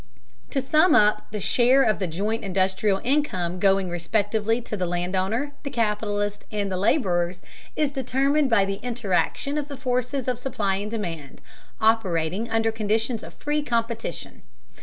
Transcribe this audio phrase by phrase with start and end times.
[0.49, 5.15] To sum up, the share of the joint industrial income going respectively to the land
[5.15, 7.43] owner, the capitalist, and the laborers
[7.75, 11.39] is determined by the interaction of the forces of supply and demand,
[11.79, 14.41] operating under conditions of free competition.